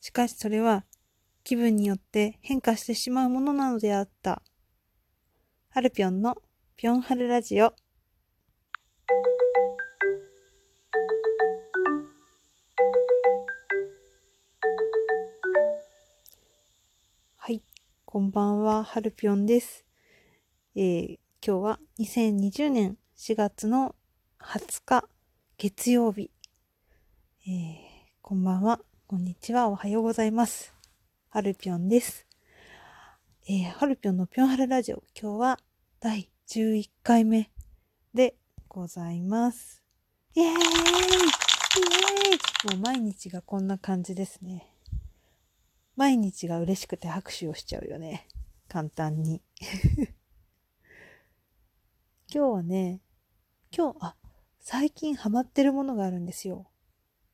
[0.00, 0.86] しかしそれは
[1.44, 4.42] 気分によって変化してしまうものなのであった。
[5.68, 6.38] ハルピョンの
[6.76, 7.74] ピョンハルラジオ。
[17.36, 17.62] はい、
[18.06, 19.84] こんばんは、ハルピョンです。
[20.74, 23.94] えー、今日は2020年4月の
[24.40, 25.08] 20日
[25.58, 26.30] 月曜日。
[27.46, 27.50] えー、
[28.22, 28.80] こんばんは、
[29.10, 30.72] こんにちは、おはようございます。
[31.30, 32.28] ハルピョンです。
[33.48, 35.58] えー、ハルピョンのピョンハルラジオ、今日は
[35.98, 37.50] 第11回目
[38.14, 38.36] で
[38.68, 39.82] ございます。
[40.36, 40.62] イエーイイエー
[42.72, 44.72] イもう毎日がこんな感じですね。
[45.96, 48.28] 毎日が嬉しくて拍手をしちゃうよね。
[48.68, 49.42] 簡単に。
[52.32, 53.00] 今日はね、
[53.76, 54.14] 今日、あ、
[54.60, 56.69] 最近ハマってるものがあるんですよ。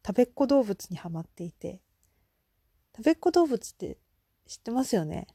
[0.07, 1.81] 食べっ子動物にハマっていて。
[2.97, 3.99] 食べっ子動物って
[4.47, 5.27] 知ってますよね？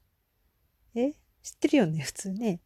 [0.96, 1.12] え？
[1.44, 2.02] 知ってるよね？
[2.02, 2.62] 普通ね。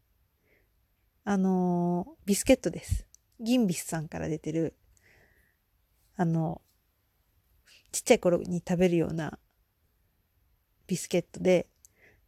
[1.24, 3.08] あの、ビスケットです。
[3.40, 4.76] ギンビスさんから出てる、
[6.16, 6.62] あの、
[7.92, 9.40] ちっちゃい頃に食べるような
[10.86, 11.68] ビスケットで、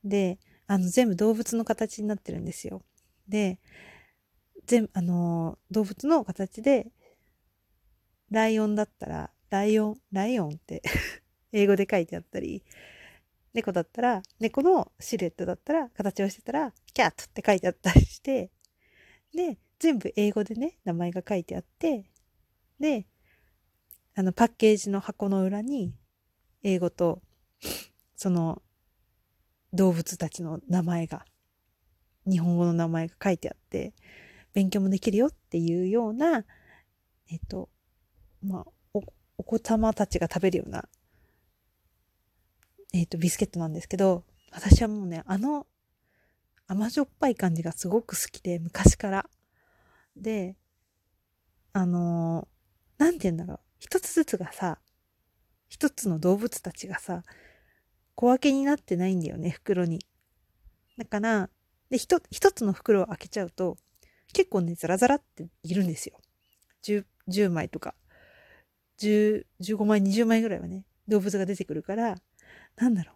[0.03, 2.81] で、あの、全部動物の形になってるんですよ。
[3.27, 3.59] で、
[4.65, 6.87] 全、あの、動物の形で、
[8.31, 10.81] ライオンだったら、ライオン、ライオンって
[11.51, 12.63] 英語で書いてあったり、
[13.53, 18.51] 猫だったら、猫のシルエットだったら、形をしてたら、キャットって書いてあったりして、
[19.33, 22.09] で、全部英語でね、名前が書いてあって、
[22.79, 23.07] で、
[24.15, 25.95] あの、パッケージの箱の裏に、
[26.63, 27.21] 英語と、
[28.15, 28.61] その、
[29.73, 31.25] 動物たちの名前が、
[32.25, 33.93] 日本語の名前が書いてあって、
[34.53, 36.45] 勉強もできるよっていうような、
[37.29, 37.69] えっと、
[38.41, 38.71] まあ、
[39.37, 40.87] お、子様たちが食べるような、
[42.93, 45.67] えっと、ビスケットなんですけど、私はもうね、あの、
[46.67, 49.29] 甘じょっぱい感じがすごく好きで、昔から。
[50.15, 50.55] で、
[51.73, 53.59] あのー、なんて言うんだろう。
[53.79, 54.79] 一つずつがさ、
[55.69, 57.23] 一つの動物たちがさ、
[58.15, 60.05] 小分けになってないんだよね、袋に。
[60.97, 61.49] だから、
[61.89, 63.77] で、一つの袋を開けちゃうと、
[64.33, 66.19] 結構ね、ザラザラっているんですよ。
[66.83, 67.95] 10, 10枚とか、
[68.97, 72.15] 10、15枚、20枚ぐらいはね、動物が出てくるから、
[72.75, 73.15] なんだろう。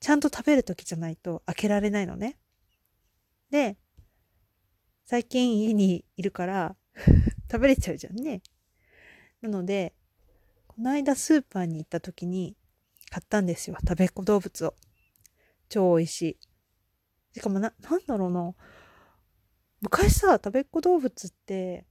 [0.00, 2.38] ちゃんと食べるときじゃないと開けられないのね。
[3.50, 3.76] で、
[5.04, 6.76] 最近家にいるから
[7.50, 8.42] 食べれちゃうじゃんね。
[9.40, 9.94] なので、
[10.66, 12.56] この間スーパーに行った時に
[13.10, 13.76] 買ったんですよ。
[13.80, 14.74] 食べっ子動物を。
[15.68, 16.38] 超美味しい。
[17.34, 18.54] しかもな、なんだろうな。
[19.80, 21.84] 昔さ、食べっ子動物って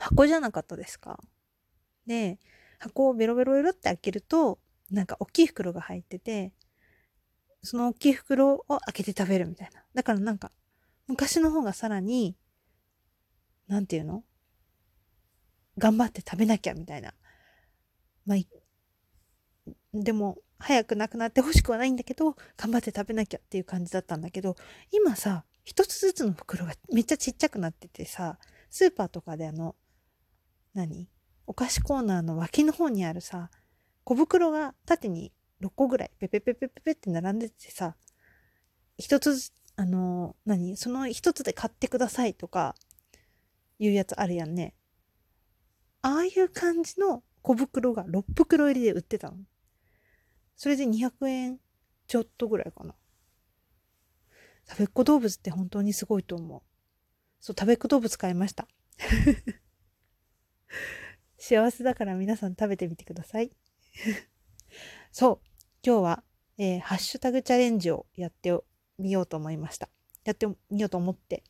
[0.00, 1.20] 箱じゃなかったですか？
[2.06, 2.38] で、
[2.78, 4.58] 箱をベロベロベロって開けると、
[4.90, 6.52] なんか大きい袋が入ってて、
[7.62, 9.82] その大きい袋を開けて食べるみたいな。
[9.94, 10.50] だからなんか、
[11.06, 12.36] 昔の方がさらに、
[13.68, 14.24] なんていうの？
[15.78, 17.14] 頑張って食べなきゃみたいな。
[18.26, 18.38] まあ、
[19.92, 24.56] でも、早くなくなってほしくはないんだけど、頑張って食べなきゃっていう感じだったんだけど、
[24.90, 28.38] 今さ、一つずつの袋がめっちゃちっちゃくなっててさ、
[28.70, 29.76] スーパーとかであの、
[30.74, 31.08] 何？
[31.46, 33.50] お菓子コーナーの脇の方にあるさ、
[34.04, 35.32] 小袋が縦に
[35.62, 37.96] 6個ぐらいペペペペペペって並んでてさ、
[38.98, 40.76] 一つあの、何？
[40.76, 42.74] その一つで買ってくださいとか
[43.78, 44.74] いうやつあるやんね。
[46.02, 49.36] ああいう感じの小袋が6袋入りで売ってたの。
[50.56, 51.58] それで200円
[52.06, 52.94] ちょっとぐらいかな。
[54.68, 56.62] 食べっ子動物って本当にすごいと思う。
[57.40, 58.68] そう、食べっ子動物買いました。
[61.38, 63.50] 幸せだから皆さん食べてみてください。
[65.12, 65.48] そう、
[65.82, 66.24] 今日は、
[66.58, 68.56] えー、ハッシュタグチャレンジをやって
[68.98, 69.88] みようと思いました。
[70.24, 71.42] やってみようと思って、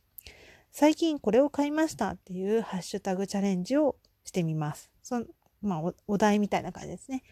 [0.72, 4.90] 最近これを買いましたっていうハッシュタグチャレンジをしてみます。
[5.02, 5.26] その
[5.62, 7.22] まあお、お題みたいな感じですね。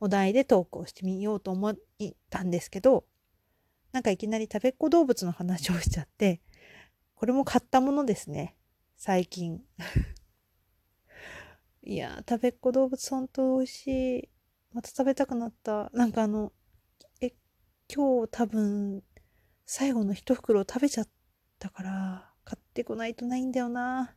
[0.00, 1.76] お題で投稿してみようと思っ
[2.30, 3.04] たんですけど、
[3.92, 6.40] なんかいきなり食べっ子動物の話をしちゃって、
[7.14, 8.56] これも買ったものですね。
[8.96, 9.62] 最近。
[11.88, 13.86] いや食べっ子動物本当美味し
[14.18, 14.28] い。
[14.72, 15.88] また食べたくなった。
[15.94, 16.52] なんかあの、
[17.20, 17.32] え、
[17.88, 19.04] 今日多分、
[19.66, 21.08] 最後の一袋食べちゃっ
[21.60, 24.16] たから、買ってこないとないんだよな。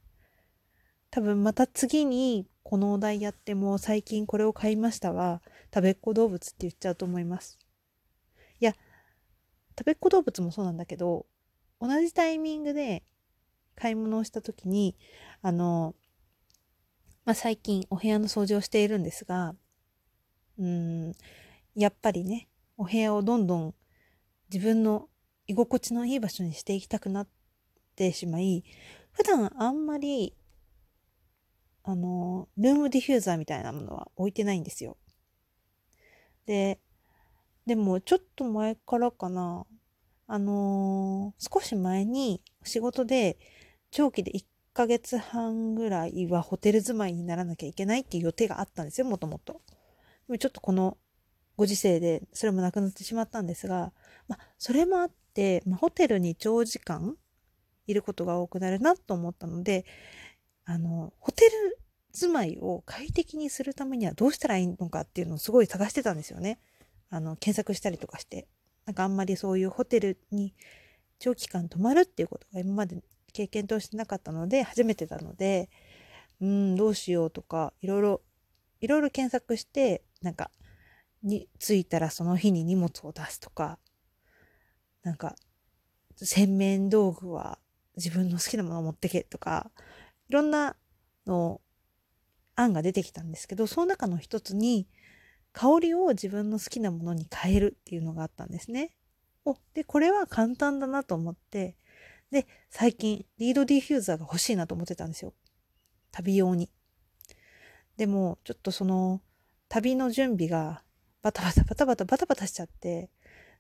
[1.11, 5.41] 多分また次にこのお題やっても最近これを買いましたは
[5.73, 7.59] 食べっ子動物って言っちゃうと思います。
[8.59, 8.73] いや、
[9.77, 11.27] 食べっ子動物もそうなんだけど、
[11.79, 13.03] 同じタイミングで
[13.75, 14.97] 買い物をした時に、
[15.43, 15.93] あの、
[17.25, 19.55] まあ、最近お部屋の掃除をしているんですが、
[20.57, 21.13] うん、
[21.75, 23.75] やっぱりね、お部屋をどんどん
[24.51, 25.09] 自分の
[25.47, 27.27] 居心地のいい場所にしていきたくなっ
[27.95, 28.63] てしまい、
[29.11, 30.35] 普段あんまり、
[31.83, 34.97] あの、ルームディフューザーみたいなものは置いてないんですよ。
[36.45, 36.79] で、
[37.65, 39.65] でもちょっと前からかな、
[40.27, 43.37] あのー、少し前に仕事で
[43.91, 44.45] 長期で1
[44.79, 49.59] ヶ月半ぐらいはホテル住まいにならなきゃいけないっていう予定があったんですよ、もともと。
[50.39, 50.97] ちょっとこの
[51.57, 53.91] ご時世でそれもなくなってしまったんですが、
[54.29, 57.17] まあ、それもあって、まあ、ホテルに長時間
[57.87, 59.83] いることが多くなるなと思ったので、
[60.63, 61.77] あの、ホテル
[62.13, 66.57] 住まいを快適にするためにはどうしたらいいのかっていうのをすごい探してたんですよね。
[67.09, 68.47] あの、検索したりとかして。
[68.85, 70.55] なんかあんまりそういうホテルに
[71.19, 75.69] 長期間泊まるっていうことが今まで経験としてなかったので、初めてなので、
[76.41, 78.21] うん、どうしようとか、いろいろ、
[78.81, 80.51] いろいろ検索して、なんか、
[81.23, 83.79] に、着いたらその日に荷物を出すとか、
[85.03, 85.35] なんか、
[86.15, 87.59] 洗面道具は
[87.95, 89.71] 自分の好きなものを持ってけとか、
[90.29, 90.75] いろんな
[91.25, 91.61] の
[92.55, 94.87] 案が出てきたんですけど、その中の一つに、
[95.51, 98.93] 香りを自分の好きなものに変えるっていうのがあったんですね。
[99.45, 101.75] お、で、これは簡単だなと思って、
[102.31, 105.33] で、最近、リードディフューザーが欲しいなと思ってたんですよ。
[106.11, 106.69] 旅用に。
[107.97, 109.21] でも、ちょっとその、
[109.67, 110.83] 旅の準備が
[111.21, 113.09] バタバタバタバタバタバタしちゃって、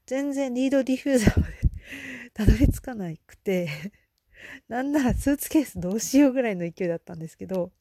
[0.05, 1.53] 全然リードディフューザーまで
[2.33, 3.69] たどり着かなくて
[4.67, 7.71] なんならスーツケースどうしようぐらいの勢いだったんですけど、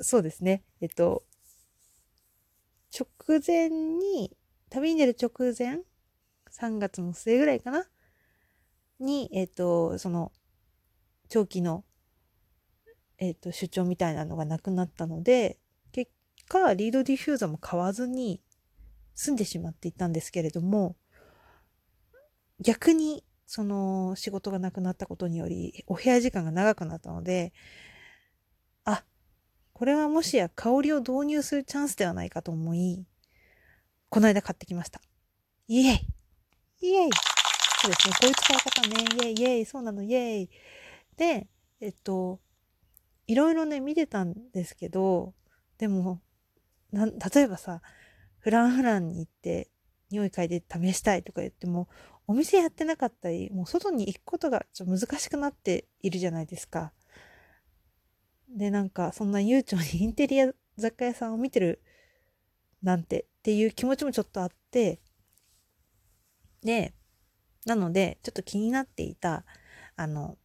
[0.00, 0.62] そうですね。
[0.80, 1.24] えっと、
[2.92, 4.36] 直前に、
[4.70, 5.80] 旅に出る直前、
[6.50, 7.86] 3月の末ぐらいかな
[9.02, 10.32] に、えっ、と、その、
[11.28, 11.84] 長期の、
[13.18, 15.58] えっ、と、出張みたいなのがなくなったので、
[15.92, 16.10] 結
[16.48, 18.42] 果、リードディフューザーも買わずに
[19.14, 20.96] 済んでしまっていたんですけれども、
[22.60, 27.52] 逆に、その、仕事がなくなったことにより、お部屋時間が長くなったので、
[28.84, 29.04] あ、
[29.72, 33.04] これはもしや香りを導入するチャンスではないかと思い、
[34.08, 35.00] この間買ってきました。
[35.68, 35.92] イエ
[36.80, 37.10] イイエイ
[37.82, 38.14] そうですね。
[38.14, 39.24] こういう使い方ね。
[39.24, 40.50] イエイイエイそうなのイエイ
[41.16, 41.48] で、
[41.80, 42.40] えっと、
[43.26, 45.34] いろいろね、見てたんですけど、
[45.78, 46.20] でも、
[46.92, 47.82] な例えばさ、
[48.38, 49.68] フランフランに行って、
[50.10, 51.88] 匂い嗅いで試したいとか言っても、
[52.28, 56.92] お店やってなかったり、もう外に行くことがちょっと難しくなっているじゃないですか。
[58.48, 61.82] で、なんか、そんな悠長に インテリア雑貨屋さんを見てる
[62.80, 65.00] なんてっていう気持ちもちょっとあって、
[66.62, 66.94] で、
[67.64, 69.44] なので、ちょっと気になっていた、
[69.96, 70.36] あの、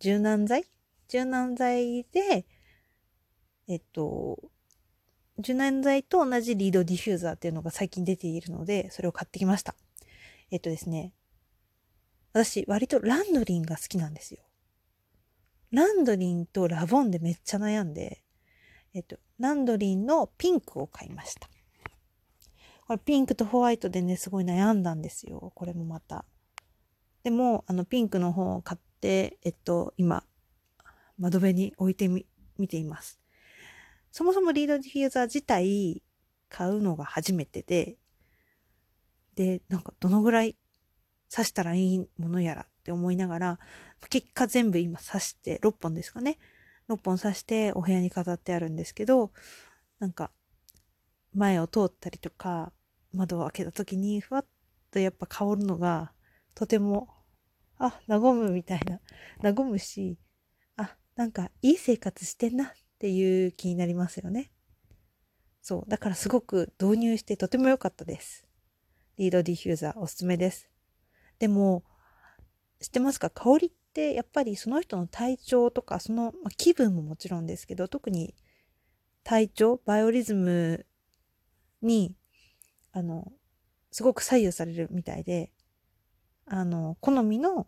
[0.00, 0.64] 柔軟剤？
[1.08, 2.46] 柔軟剤で、
[3.68, 4.38] えっと、
[5.38, 9.74] 柔軟剤と同じリードディフューザーっていうのが最近出ているので、それを買ってきました。
[10.50, 11.12] えっとですね、
[12.32, 14.40] 私、割とランドリンが好きなんですよ。
[15.70, 18.22] ランドリンとラボンでめっちゃ悩んで、
[18.92, 21.48] えっと、ランドリンのピンクを買いました。
[22.86, 25.52] これピンクとホワイトでね、すごい悩んだんですよ。
[25.54, 26.24] これもまた。
[27.22, 30.24] でも、あの、ピンクの方を買って、えっと、今、
[31.18, 32.26] 窓辺に置いてみ、
[32.58, 33.18] 見ています。
[34.12, 36.02] そもそもリードディフューザー自体
[36.48, 37.96] 買うのが初めてで、
[39.34, 40.56] で、なんかどのぐらい
[41.34, 43.58] 刺したらいいものやらって思いながら、
[44.10, 46.38] 結果全部今刺して、6本ですかね。
[46.88, 49.32] 6本刺してお部屋に飾ってあるんですけど、
[49.98, 50.30] なんか、
[51.34, 52.72] 前を通ったりとか、
[53.12, 54.46] 窓を開けた時に、ふわっ
[54.90, 56.12] とやっぱ香るのが、
[56.54, 57.08] とても、
[57.78, 59.00] あ、和むみたいな、
[59.42, 60.18] 和むし、
[60.76, 64.50] あ、なんかいい生活してんなっていう気になりますよね。
[65.60, 65.90] そう。
[65.90, 68.46] だからすごく導入してとても良かったです。
[69.16, 70.70] リードディフューザーおすすめです。
[71.38, 71.84] でも、
[72.80, 73.30] 知ってますか？
[73.30, 78.34] 香りってやっぱりその人の体調とかその、ま、気分ももちろんですけど特に
[79.22, 80.84] 体調バイオリズム
[81.84, 82.14] に
[82.92, 83.32] あの
[83.90, 85.52] すごく左右されるみたいで
[86.46, 87.66] あの好みの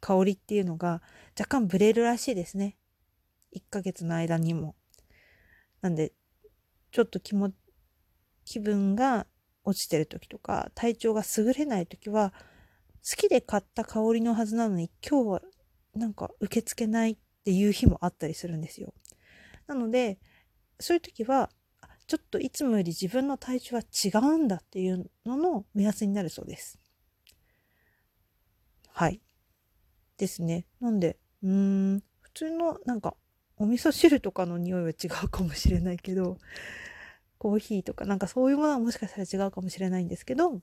[0.00, 1.02] 香りっていうのが
[1.38, 2.76] 若干ブレるらしいですね
[3.56, 4.76] 1ヶ月の間にも
[5.80, 6.12] なんで
[6.90, 7.50] ちょっと気も
[8.44, 9.26] 気分が
[9.64, 12.32] 落ちてる時とか体調が優れない時は
[13.08, 15.42] 好きで買った香りのはずなのに今日は
[15.94, 18.92] なんか受け付けないっていう日もあったりするんですよ。
[19.66, 20.18] なので
[20.80, 21.50] そういう時は
[22.08, 26.80] ちょっといつもより自分の体調は違うんだっていうのの目安になるそうです。
[28.92, 29.20] はい。
[30.18, 30.66] ですね。
[30.80, 31.52] なんで、うー
[31.96, 33.14] ん、普通のなんか
[33.56, 36.38] お味噌汁とかの匂いは違うかもしれないけど、
[37.38, 40.60] コーヒーとか、なんかそういうものはもしかしたら違うかもしれないんですけど、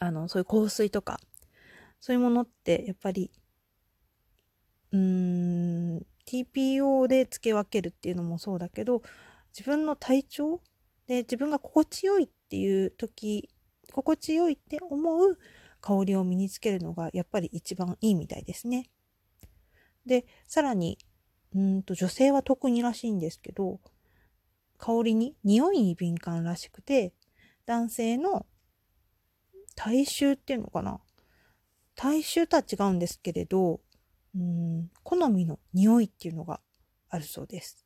[0.00, 1.20] あの、そういう香水とか、
[2.00, 3.30] そういうものってやっぱり、
[4.92, 4.98] うー
[5.98, 9.02] ん、TPO で付け分けるっていうのもそうだけど、
[9.56, 10.60] 自分の体調
[11.06, 13.50] で自分が心地よいっていう時、
[13.92, 15.38] 心地よいって思う
[15.80, 18.90] 香りを身につけるのがやっぱり一番いいみたいですね。
[20.06, 20.98] で、さらに、
[21.54, 23.80] うんと女性は特にらしいんですけど、
[24.78, 27.12] 香りに、匂いに敏感らしくて、
[27.66, 28.46] 男性の
[29.74, 31.00] 体臭っていうのかな
[31.94, 33.80] 体臭とは違うんですけれど、
[34.34, 36.60] うん、好みの匂いっていうのが
[37.08, 37.84] あるそうです。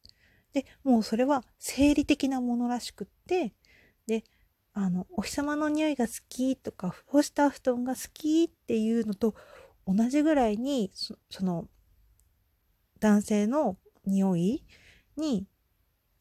[0.55, 3.53] で、もうそれは生理的なものらしくって、
[4.07, 4.25] で、
[4.73, 9.35] あの、お日様の匂いが好きとか、干した布団が好きっていうのと
[9.87, 11.69] 同じぐらいに、その、
[13.01, 14.65] 男性の匂い
[15.17, 15.47] に、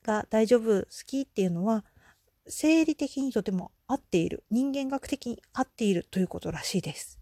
[0.04, 1.86] が大丈夫、好きっていうのは、
[2.48, 7.20] 生理的にとても合っている、人間学的に合っているということらしいです。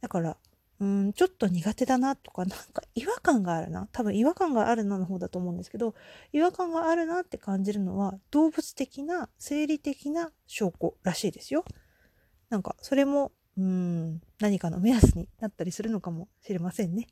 [0.00, 0.36] だから、
[0.80, 3.86] うん、ちょっと苦手だなとか、なんか違和感があるな。
[3.92, 5.94] 多分違和感があるなの方だと思うんですけど、
[6.32, 11.66] 違和感があるなって感じるのは動物的な、生理的な証拠らしいですよ。
[12.48, 17.08] なんか、それも、うん、何かの目安になったりするのかもしれませんね。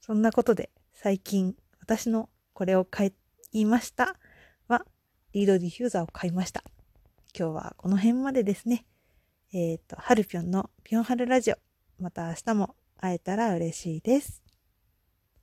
[0.00, 3.12] そんなことで、最近、私のこれを買
[3.50, 4.16] いました
[4.68, 4.86] は、
[5.32, 6.62] リードディフューザーを買いました。
[7.36, 8.86] 今日はこの辺までですね。
[9.52, 11.69] えっ、ー、と、ハルピョンのピョンハルラジオ。
[12.00, 14.39] また明日も会えたら嬉しいです。